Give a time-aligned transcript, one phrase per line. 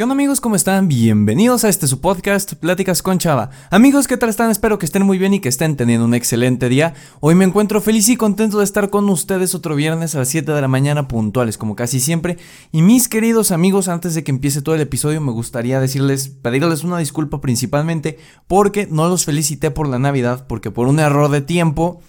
[0.00, 0.40] ¿Qué onda amigos?
[0.40, 0.88] ¿Cómo están?
[0.88, 3.50] Bienvenidos a este su podcast, Pláticas con Chava.
[3.68, 4.50] Amigos, ¿qué tal están?
[4.50, 6.94] Espero que estén muy bien y que estén teniendo un excelente día.
[7.20, 10.52] Hoy me encuentro feliz y contento de estar con ustedes otro viernes a las 7
[10.52, 12.38] de la mañana puntuales, como casi siempre.
[12.72, 16.82] Y mis queridos amigos, antes de que empiece todo el episodio, me gustaría decirles, pedirles
[16.82, 21.42] una disculpa principalmente porque no los felicité por la Navidad, porque por un error de
[21.42, 22.00] tiempo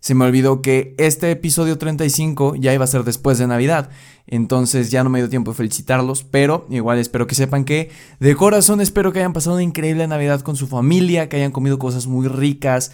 [0.00, 3.90] se me olvidó que este episodio 35 ya iba a ser después de Navidad.
[4.26, 7.90] Entonces ya no me dio tiempo de felicitarlos, pero igual espero que sepan que
[8.20, 11.78] de corazón espero que hayan pasado una increíble Navidad con su familia, que hayan comido
[11.78, 12.92] cosas muy ricas,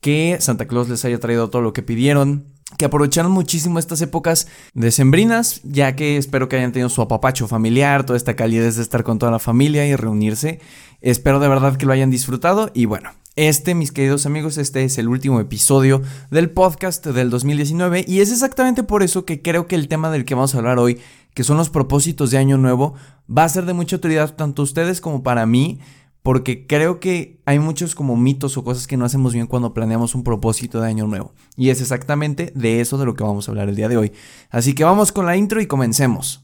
[0.00, 2.44] que Santa Claus les haya traído todo lo que pidieron,
[2.76, 8.04] que aprovecharon muchísimo estas épocas decembrinas, ya que espero que hayan tenido su apapacho familiar,
[8.04, 10.60] toda esta calidez de estar con toda la familia y reunirse.
[11.00, 14.96] Espero de verdad que lo hayan disfrutado y bueno, este, mis queridos amigos, este es
[14.98, 19.74] el último episodio del podcast del 2019 y es exactamente por eso que creo que
[19.74, 21.00] el tema del que vamos a hablar hoy,
[21.34, 22.94] que son los propósitos de año nuevo,
[23.28, 25.80] va a ser de mucha utilidad tanto ustedes como para mí,
[26.22, 30.14] porque creo que hay muchos como mitos o cosas que no hacemos bien cuando planeamos
[30.14, 31.34] un propósito de año nuevo.
[31.56, 34.12] Y es exactamente de eso de lo que vamos a hablar el día de hoy.
[34.48, 36.43] Así que vamos con la intro y comencemos.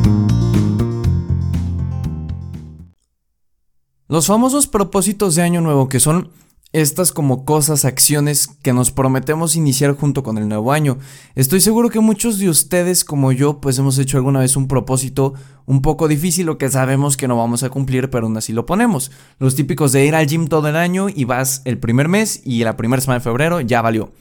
[4.11, 6.31] Los famosos propósitos de año nuevo, que son
[6.73, 10.97] estas como cosas, acciones que nos prometemos iniciar junto con el nuevo año.
[11.33, 15.33] Estoy seguro que muchos de ustedes como yo pues hemos hecho alguna vez un propósito
[15.65, 18.65] un poco difícil o que sabemos que no vamos a cumplir pero aún así lo
[18.65, 19.11] ponemos.
[19.39, 22.65] Los típicos de ir al gym todo el año y vas el primer mes y
[22.65, 24.11] la primera semana de febrero ya valió.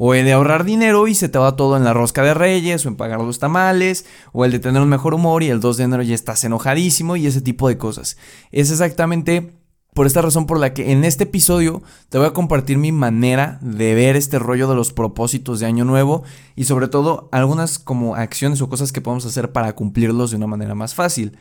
[0.00, 2.86] O el de ahorrar dinero y se te va todo en la rosca de reyes,
[2.86, 5.76] o en pagar los tamales, o el de tener un mejor humor y el 2
[5.76, 8.16] de enero ya estás enojadísimo y ese tipo de cosas.
[8.52, 9.58] Es exactamente
[9.94, 13.58] por esta razón por la que en este episodio te voy a compartir mi manera
[13.60, 16.22] de ver este rollo de los propósitos de año nuevo
[16.54, 20.46] y sobre todo algunas como acciones o cosas que podemos hacer para cumplirlos de una
[20.46, 21.36] manera más fácil.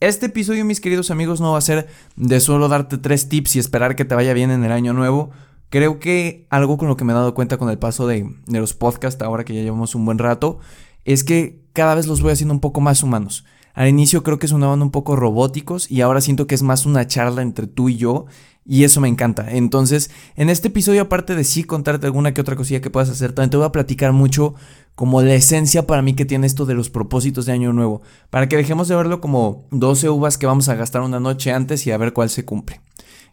[0.00, 3.60] Este episodio, mis queridos amigos, no va a ser de solo darte tres tips y
[3.60, 5.30] esperar que te vaya bien en el año nuevo,
[5.72, 8.74] Creo que algo con lo que me he dado cuenta con el paso de, los
[8.74, 10.58] podcasts, ahora que ya llevamos un buen rato,
[11.06, 13.46] es que cada vez los voy haciendo un poco más humanos.
[13.72, 17.06] Al inicio creo que sonaban un poco robóticos y ahora siento que es más una
[17.06, 18.26] charla entre tú y yo
[18.66, 19.50] y eso me encanta.
[19.50, 23.32] Entonces, en este episodio, aparte de sí contarte alguna que otra cosilla que puedas hacer,
[23.32, 24.54] también te voy a platicar mucho
[24.94, 28.46] como la esencia para mí que tiene esto de los propósitos de año nuevo, para
[28.46, 31.92] que dejemos de verlo como 12 uvas que vamos a gastar una noche antes y
[31.92, 32.82] a ver cuál se cumple.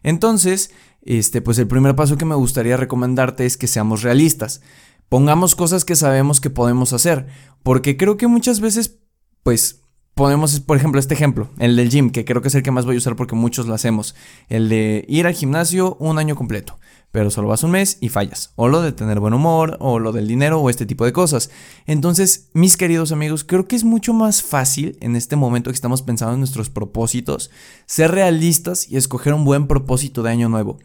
[0.02, 0.70] Entonces,
[1.02, 4.60] este, pues el primer paso que me gustaría recomendarte es que seamos realistas.
[5.08, 7.26] Pongamos cosas que sabemos que podemos hacer,
[7.62, 8.98] porque creo que muchas veces,
[9.42, 9.82] pues,
[10.14, 12.86] ponemos, por ejemplo, este ejemplo, el del gym, que creo que es el que más
[12.86, 14.14] voy a usar porque muchos lo hacemos,
[14.48, 16.76] el de ir al gimnasio un año completo
[17.12, 18.52] pero solo vas un mes y fallas.
[18.56, 21.50] O lo de tener buen humor, o lo del dinero, o este tipo de cosas.
[21.86, 26.02] Entonces, mis queridos amigos, creo que es mucho más fácil en este momento que estamos
[26.02, 27.50] pensando en nuestros propósitos,
[27.86, 30.78] ser realistas y escoger un buen propósito de año nuevo.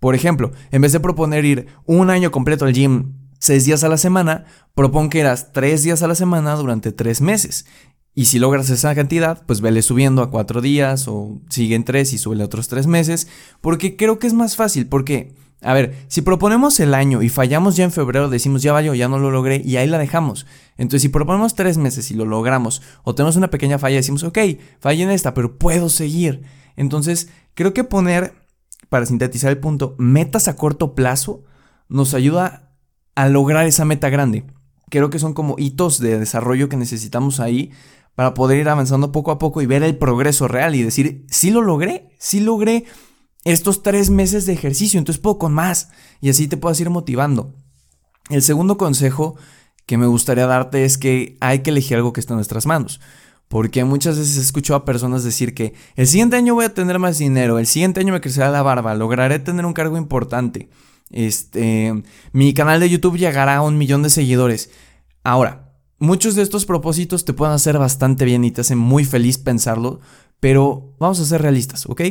[0.00, 3.88] Por ejemplo, en vez de proponer ir un año completo al gym seis días a
[3.88, 4.44] la semana,
[4.74, 7.66] propon que irás tres días a la semana durante tres meses.
[8.14, 12.12] Y si logras esa cantidad, pues vele subiendo a cuatro días o sigue en tres
[12.12, 13.28] y sube otros tres meses,
[13.60, 17.76] porque creo que es más fácil, porque a ver, si proponemos el año y fallamos
[17.76, 20.46] ya en febrero, decimos ya vaya, ya no lo logré y ahí la dejamos.
[20.78, 24.38] Entonces, si proponemos tres meses y lo logramos, o tenemos una pequeña falla, decimos, ok,
[24.80, 26.42] fallé en esta, pero puedo seguir.
[26.76, 28.32] Entonces, creo que poner,
[28.90, 31.44] para sintetizar el punto, metas a corto plazo
[31.88, 32.74] nos ayuda
[33.14, 34.44] a lograr esa meta grande.
[34.90, 37.70] Creo que son como hitos de desarrollo que necesitamos ahí
[38.14, 41.50] para poder ir avanzando poco a poco y ver el progreso real y decir, sí
[41.50, 42.84] lo logré, sí logré
[43.44, 47.54] estos tres meses de ejercicio, entonces puedo con más y así te puedas ir motivando.
[48.28, 49.36] El segundo consejo
[49.86, 53.00] que me gustaría darte es que hay que elegir algo que está en nuestras manos.
[53.50, 57.00] Porque muchas veces he escuchado a personas decir que el siguiente año voy a tener
[57.00, 60.68] más dinero, el siguiente año me crecerá la barba, lograré tener un cargo importante.
[61.10, 62.00] Este,
[62.30, 64.70] mi canal de YouTube llegará a un millón de seguidores.
[65.24, 69.36] Ahora, muchos de estos propósitos te pueden hacer bastante bien y te hacen muy feliz
[69.36, 69.98] pensarlo,
[70.38, 72.02] pero vamos a ser realistas, ¿ok?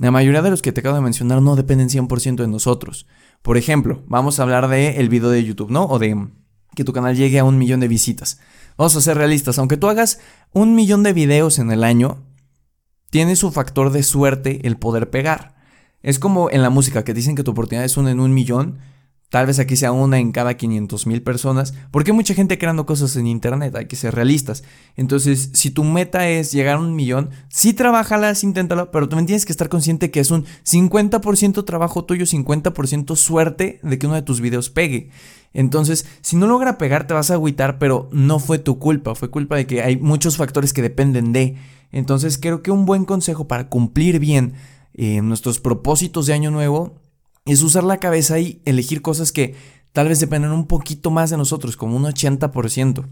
[0.00, 3.06] La mayoría de los que te acabo de mencionar no dependen 100% de nosotros.
[3.40, 5.86] Por ejemplo, vamos a hablar de el video de YouTube, ¿no?
[5.86, 6.28] O de
[6.76, 8.38] que tu canal llegue a un millón de visitas.
[8.76, 10.20] Vamos a ser realistas, aunque tú hagas
[10.52, 12.24] un millón de videos en el año,
[13.10, 15.54] tiene su factor de suerte el poder pegar.
[16.02, 18.78] Es como en la música que dicen que tu oportunidad es una en un millón.
[19.34, 21.74] Tal vez aquí sea una en cada 500 mil personas.
[21.90, 24.62] Porque hay mucha gente creando cosas en internet, hay que ser realistas.
[24.94, 29.44] Entonces, si tu meta es llegar a un millón, sí trabajalas, inténtalo, pero también tienes
[29.44, 34.22] que estar consciente que es un 50% trabajo tuyo, 50% suerte de que uno de
[34.22, 35.10] tus videos pegue.
[35.52, 39.30] Entonces, si no logra pegar, te vas a agüitar, pero no fue tu culpa, fue
[39.30, 41.56] culpa de que hay muchos factores que dependen de.
[41.90, 44.52] Entonces creo que un buen consejo para cumplir bien
[44.94, 47.02] eh, nuestros propósitos de año nuevo
[47.44, 49.54] es usar la cabeza y elegir cosas que
[49.92, 53.06] tal vez dependen un poquito más de nosotros, como un 80%.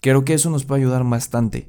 [0.00, 1.68] Creo que eso nos puede ayudar bastante.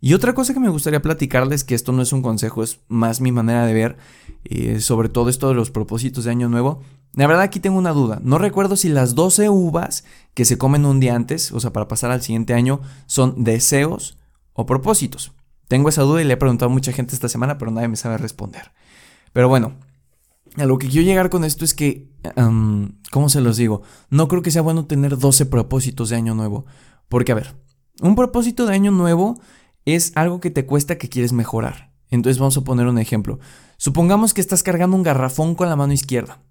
[0.00, 3.20] Y otra cosa que me gustaría platicarles, que esto no es un consejo, es más
[3.20, 3.96] mi manera de ver,
[4.44, 6.82] eh, sobre todo esto de los propósitos de año nuevo.
[7.14, 8.20] La verdad aquí tengo una duda.
[8.22, 10.04] No recuerdo si las 12 uvas
[10.34, 14.18] que se comen un día antes, o sea, para pasar al siguiente año, son deseos
[14.52, 15.32] o propósitos.
[15.66, 17.96] Tengo esa duda y le he preguntado a mucha gente esta semana, pero nadie me
[17.96, 18.70] sabe responder.
[19.32, 19.74] Pero bueno,
[20.58, 22.10] a lo que quiero llegar con esto es que,
[23.10, 23.82] ¿cómo se los digo?
[24.10, 26.66] No creo que sea bueno tener 12 propósitos de año nuevo.
[27.08, 27.56] Porque, a ver,
[28.00, 29.40] un propósito de año nuevo
[29.84, 31.92] es algo que te cuesta que quieres mejorar.
[32.10, 33.38] Entonces vamos a poner un ejemplo.
[33.76, 36.42] Supongamos que estás cargando un garrafón con la mano izquierda.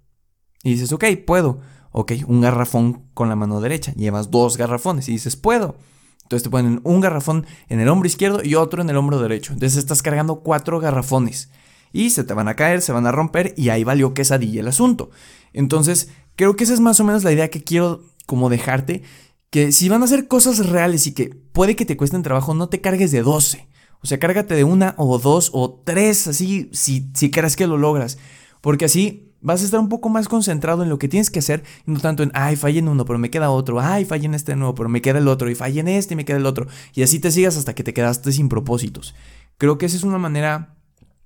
[0.62, 1.60] Y dices, ok, puedo.
[1.90, 3.92] Ok, un garrafón con la mano derecha.
[3.92, 5.76] Llevas dos garrafones y dices, puedo.
[6.22, 9.52] Entonces te ponen un garrafón en el hombro izquierdo y otro en el hombro derecho.
[9.52, 11.50] Entonces estás cargando cuatro garrafones.
[11.92, 14.68] Y se te van a caer, se van a romper y ahí valió quesadilla el
[14.68, 15.10] asunto.
[15.52, 19.02] Entonces, creo que esa es más o menos la idea que quiero como dejarte.
[19.50, 22.68] Que si van a hacer cosas reales y que puede que te cuesten trabajo, no
[22.68, 23.68] te cargues de 12.
[24.00, 27.78] O sea, cárgate de una o dos o tres, así, si, si crees que lo
[27.78, 28.18] logras.
[28.60, 31.62] Porque así Vas a estar un poco más concentrado en lo que tienes que hacer
[31.86, 34.56] no tanto en, ay, fallé en uno, pero me queda otro, ay, fallé en este
[34.56, 36.66] nuevo, pero me queda el otro, y fallé en este y me queda el otro.
[36.92, 39.14] Y así te sigas hasta que te quedaste sin propósitos.
[39.56, 40.76] Creo que esa es una manera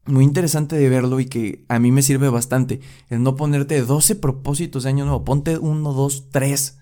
[0.05, 2.81] muy interesante de verlo y que a mí me sirve bastante.
[3.09, 6.79] El no ponerte 12 propósitos de año nuevo, ponte 1, 2, 3,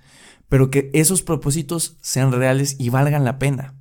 [0.49, 3.75] pero que esos propósitos sean reales y valgan la pena.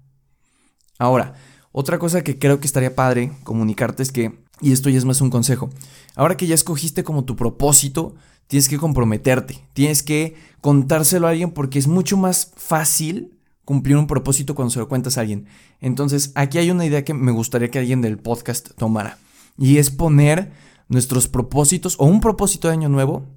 [0.98, 1.36] Ahora,
[1.72, 5.22] otra cosa que creo que estaría padre comunicarte es que y esto ya es más
[5.22, 5.70] un consejo.
[6.16, 8.16] Ahora que ya escogiste como tu propósito,
[8.48, 14.08] tienes que comprometerte, tienes que contárselo a alguien porque es mucho más fácil cumplir un
[14.08, 15.46] propósito cuando se lo cuentas a alguien.
[15.80, 19.18] Entonces, aquí hay una idea que me gustaría que alguien del podcast tomara.
[19.60, 20.52] Y es poner
[20.88, 23.28] nuestros propósitos o un propósito de año nuevo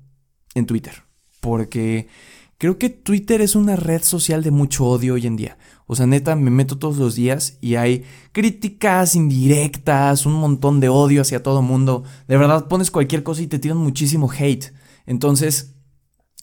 [0.55, 1.05] en Twitter.
[1.41, 2.09] Porque
[2.59, 5.59] creo que Twitter es una red social de mucho odio hoy en día.
[5.87, 10.89] O sea, neta, me meto todos los días y hay críticas indirectas, un montón de
[10.89, 12.05] odio hacia todo mundo.
[12.29, 14.73] De verdad, pones cualquier cosa y te tiran muchísimo hate.
[15.05, 15.75] Entonces,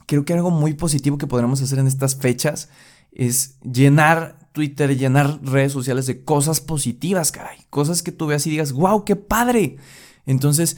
[0.05, 2.69] creo que algo muy positivo que podríamos hacer en estas fechas
[3.11, 7.59] es llenar Twitter, llenar redes sociales de cosas positivas, caray.
[7.69, 9.77] Cosas que tú veas y digas, wow, qué padre.
[10.25, 10.77] Entonces,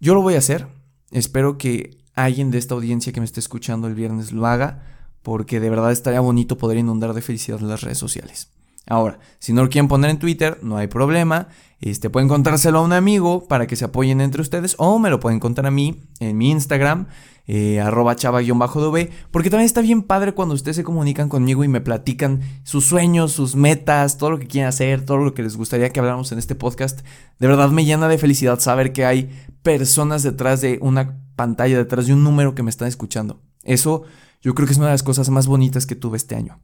[0.00, 0.68] yo lo voy a hacer.
[1.10, 4.82] Espero que alguien de esta audiencia que me esté escuchando el viernes lo haga
[5.22, 8.50] porque de verdad estaría bonito poder inundar de felicidad las redes sociales.
[8.86, 11.48] Ahora, si no lo quieren poner en Twitter, no hay problema.
[11.80, 15.18] Este, pueden contárselo a un amigo para que se apoyen entre ustedes o me lo
[15.18, 17.08] pueden contar a mí en mi Instagram,
[17.48, 21.80] eh, arroba chava-dv, porque también está bien padre cuando ustedes se comunican conmigo y me
[21.80, 25.90] platican sus sueños, sus metas, todo lo que quieren hacer, todo lo que les gustaría
[25.90, 27.00] que habláramos en este podcast.
[27.40, 29.30] De verdad me llena de felicidad saber que hay
[29.64, 33.42] personas detrás de una pantalla, detrás de un número que me están escuchando.
[33.64, 34.04] Eso
[34.40, 36.60] yo creo que es una de las cosas más bonitas que tuve este año.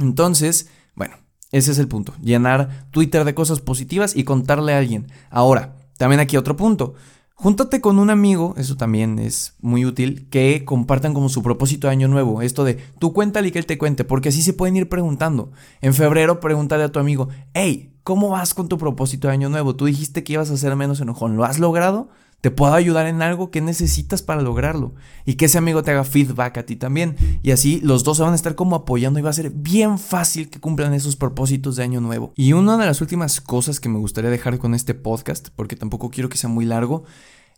[0.00, 1.16] Entonces, bueno,
[1.52, 2.14] ese es el punto.
[2.22, 5.06] Llenar Twitter de cosas positivas y contarle a alguien.
[5.30, 6.94] Ahora, también aquí otro punto.
[7.34, 11.92] Júntate con un amigo, eso también es muy útil, que compartan como su propósito de
[11.92, 12.40] año nuevo.
[12.40, 15.50] Esto de tú cuéntale y que él te cuente, porque así se pueden ir preguntando.
[15.80, 19.74] En febrero, pregúntale a tu amigo, hey, ¿cómo vas con tu propósito de año nuevo?
[19.74, 22.10] Tú dijiste que ibas a ser menos enojón, ¿lo has logrado?
[22.42, 24.94] Te puedo ayudar en algo que necesitas para lograrlo
[25.24, 28.24] y que ese amigo te haga feedback a ti también y así los dos se
[28.24, 31.76] van a estar como apoyando y va a ser bien fácil que cumplan esos propósitos
[31.76, 32.32] de año nuevo.
[32.34, 36.10] Y una de las últimas cosas que me gustaría dejar con este podcast, porque tampoco
[36.10, 37.04] quiero que sea muy largo,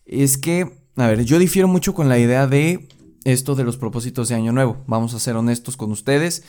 [0.05, 2.87] es que, a ver, yo difiero mucho con la idea de
[3.25, 4.85] esto de los propósitos de año nuevo.
[4.87, 6.45] Vamos a ser honestos con ustedes.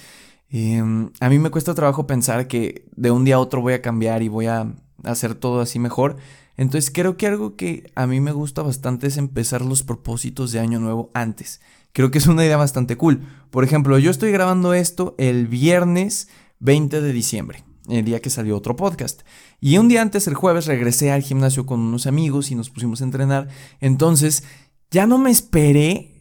[0.50, 3.82] Em, a mí me cuesta trabajo pensar que de un día a otro voy a
[3.82, 6.18] cambiar y voy a hacer todo así mejor.
[6.58, 10.60] Entonces creo que algo que a mí me gusta bastante es empezar los propósitos de
[10.60, 11.62] año nuevo antes.
[11.92, 13.22] Creo que es una idea bastante cool.
[13.52, 16.28] Por ejemplo, yo estoy grabando esto el viernes
[16.60, 19.22] 20 de diciembre, el día que salió otro podcast.
[19.62, 23.02] Y un día antes, el jueves, regresé al gimnasio con unos amigos y nos pusimos
[23.02, 23.48] a entrenar.
[23.80, 24.44] Entonces,
[24.92, 26.15] ya no me esperé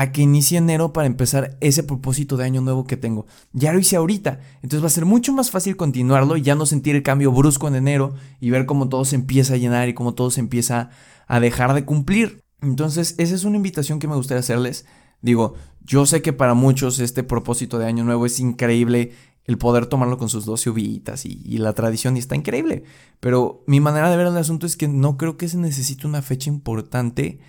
[0.00, 3.26] a que inicie enero para empezar ese propósito de año nuevo que tengo.
[3.52, 6.64] Ya lo hice ahorita, entonces va a ser mucho más fácil continuarlo y ya no
[6.64, 9.94] sentir el cambio brusco en enero y ver cómo todo se empieza a llenar y
[9.94, 10.88] cómo todo se empieza
[11.26, 12.40] a dejar de cumplir.
[12.62, 14.86] Entonces, esa es una invitación que me gustaría hacerles.
[15.20, 15.52] Digo,
[15.84, 19.12] yo sé que para muchos este propósito de año nuevo es increíble
[19.44, 22.84] el poder tomarlo con sus 12 uvitas y, y, la tradición y está increíble.
[23.20, 26.22] Pero mi manera de ver el asunto es que no creo que se necesite una
[26.22, 27.40] fecha importante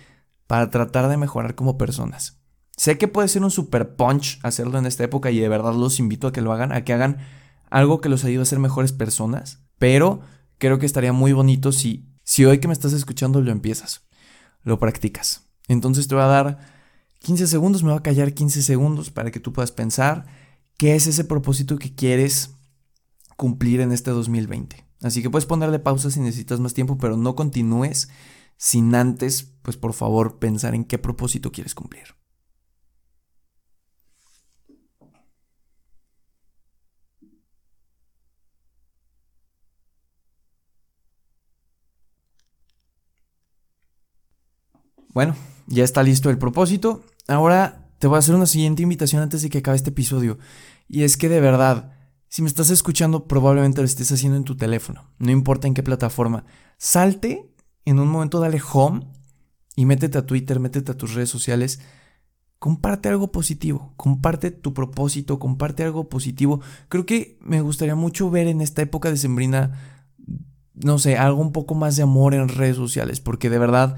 [0.46, 2.41] para tratar de mejorar como personas.
[2.82, 6.00] Sé que puede ser un super punch hacerlo en esta época y de verdad los
[6.00, 7.18] invito a que lo hagan, a que hagan
[7.70, 10.20] algo que los ayude a ser mejores personas, pero
[10.58, 14.02] creo que estaría muy bonito si, si hoy que me estás escuchando lo empiezas,
[14.64, 15.46] lo practicas.
[15.68, 16.58] Entonces te voy a dar
[17.20, 20.26] 15 segundos, me voy a callar 15 segundos para que tú puedas pensar
[20.76, 22.56] qué es ese propósito que quieres
[23.36, 24.84] cumplir en este 2020.
[25.02, 28.08] Así que puedes ponerle pausa si necesitas más tiempo, pero no continúes
[28.56, 32.20] sin antes, pues por favor, pensar en qué propósito quieres cumplir.
[45.14, 47.04] Bueno, ya está listo el propósito.
[47.28, 50.38] Ahora te voy a hacer una siguiente invitación antes de que acabe este episodio.
[50.88, 51.92] Y es que de verdad,
[52.28, 55.04] si me estás escuchando, probablemente lo estés haciendo en tu teléfono.
[55.18, 56.44] No importa en qué plataforma.
[56.78, 57.52] Salte,
[57.84, 59.06] en un momento dale home
[59.76, 61.80] y métete a Twitter, métete a tus redes sociales.
[62.58, 66.60] Comparte algo positivo, comparte tu propósito, comparte algo positivo.
[66.88, 69.78] Creo que me gustaría mucho ver en esta época de sembrina,
[70.74, 73.96] no sé, algo un poco más de amor en redes sociales, porque de verdad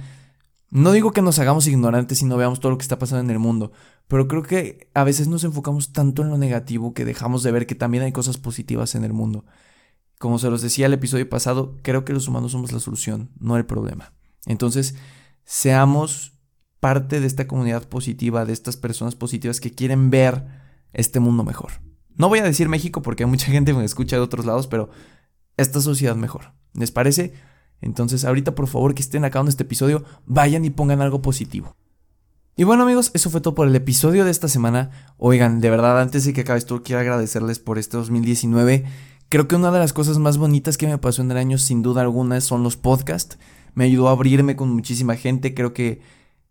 [0.74, 3.30] no digo que nos hagamos ignorantes y no veamos todo lo que está pasando en
[3.30, 3.70] el mundo,
[4.08, 7.68] pero creo que a veces nos enfocamos tanto en lo negativo que dejamos de ver
[7.68, 9.44] que también hay cosas positivas en el mundo.
[10.18, 13.56] Como se los decía el episodio pasado, creo que los humanos somos la solución, no
[13.56, 14.14] el problema.
[14.46, 14.96] Entonces,
[15.44, 16.32] seamos
[16.80, 20.44] parte de esta comunidad positiva, de estas personas positivas que quieren ver
[20.92, 21.70] este mundo mejor.
[22.16, 24.90] No voy a decir México porque mucha gente me escucha de otros lados, pero
[25.56, 26.52] esta sociedad mejor.
[26.72, 27.32] ¿Les parece?
[27.84, 31.76] Entonces, ahorita por favor que estén acabando este episodio, vayan y pongan algo positivo.
[32.56, 34.90] Y bueno amigos, eso fue todo por el episodio de esta semana.
[35.18, 38.84] Oigan, de verdad, antes de que acabe esto, quiero agradecerles por este 2019.
[39.28, 41.82] Creo que una de las cosas más bonitas que me pasó en el año, sin
[41.82, 43.38] duda alguna, son los podcasts.
[43.74, 45.52] Me ayudó a abrirme con muchísima gente.
[45.52, 46.00] Creo que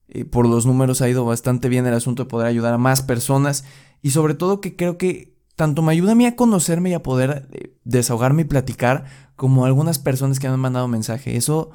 [0.10, 3.02] eh, por los números ha ido bastante bien el asunto de poder ayudar a más
[3.02, 3.64] personas.
[4.04, 7.04] Y sobre todo que creo que tanto me ayuda a mí a conocerme y a
[7.04, 9.06] poder eh, desahogarme y platicar,
[9.36, 11.36] como algunas personas que me han mandado mensaje.
[11.36, 11.72] Eso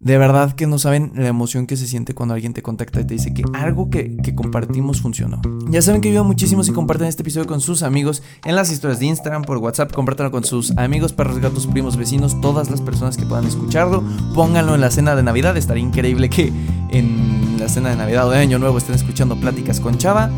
[0.00, 3.04] de verdad que no saben la emoción que se siente cuando alguien te contacta y
[3.04, 5.40] te dice que algo que, compartimos funcionó.
[5.70, 9.00] Ya saben que ayuda muchísimo si comparten este episodio con sus amigos en las historias
[9.00, 13.16] de Instagram, por WhatsApp, compártanlo con sus amigos, perros, gatos, primos, vecinos, todas las personas
[13.16, 14.04] que puedan escucharlo.
[14.34, 16.52] Pónganlo en la cena de Navidad, estaría increíble que
[17.58, 20.30] en la cena de Navidad o de Año Nuevo estén escuchando pláticas con Chava.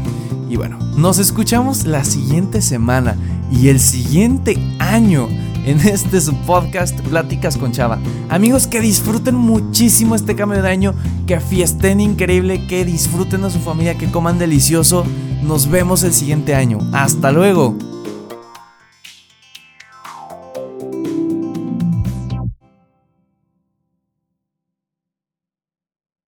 [0.48, 3.14] Y bueno, nos escuchamos la siguiente semana
[3.52, 5.28] y el siguiente año
[5.66, 7.98] en este podcast Pláticas con Chava.
[8.30, 10.94] Amigos, que disfruten muchísimo este cambio de año,
[11.26, 15.04] que fiesten increíble, que disfruten a su familia, que coman delicioso.
[15.42, 16.78] Nos vemos el siguiente año.
[16.92, 17.76] Hasta luego.